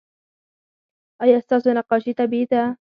ایا 1.23 1.37
ستاسو 1.45 1.69
نقاشي 1.77 2.11
طبیعي 2.19 2.45
ده؟ 2.51 2.63